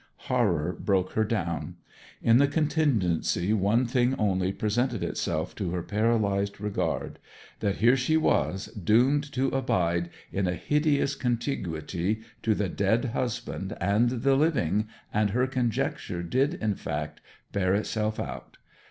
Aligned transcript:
Horror 0.31 0.75
broke 0.79 1.11
her 1.11 1.23
down. 1.23 1.75
In 2.23 2.37
the 2.39 2.47
contingency 2.47 3.53
one 3.53 3.85
thing 3.85 4.15
only 4.17 4.51
presented 4.51 5.03
itself 5.03 5.53
to 5.57 5.69
her 5.73 5.83
paralyzed 5.83 6.59
regard 6.59 7.19
that 7.59 7.75
here 7.75 7.95
she 7.95 8.17
was 8.17 8.65
doomed 8.69 9.31
to 9.33 9.49
abide, 9.49 10.09
in 10.31 10.47
a 10.47 10.55
hideous 10.55 11.13
contiguity 11.13 12.23
to 12.41 12.55
the 12.55 12.67
dead 12.67 13.05
husband 13.13 13.77
and 13.79 14.09
the 14.09 14.33
living, 14.33 14.87
and 15.13 15.29
her 15.29 15.45
conjecture 15.45 16.23
did, 16.23 16.55
in 16.55 16.73
fact, 16.73 17.21
bear 17.51 17.75
itself 17.75 18.19
out. 18.19 18.57